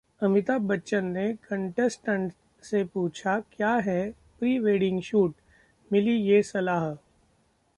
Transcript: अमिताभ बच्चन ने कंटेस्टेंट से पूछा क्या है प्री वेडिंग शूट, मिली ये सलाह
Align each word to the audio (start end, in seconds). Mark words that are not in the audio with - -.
अमिताभ 0.21 0.61
बच्चन 0.61 1.05
ने 1.05 1.33
कंटेस्टेंट 1.33 2.33
से 2.63 2.83
पूछा 2.83 3.39
क्या 3.39 3.73
है 3.75 4.11
प्री 4.39 4.57
वेडिंग 4.59 5.01
शूट, 5.01 5.33
मिली 5.91 6.15
ये 6.15 6.41
सलाह 6.43 6.89